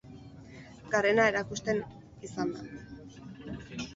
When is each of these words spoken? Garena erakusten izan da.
Garena 0.95 1.27
erakusten 1.33 1.83
izan 2.29 2.55
da. 2.55 2.65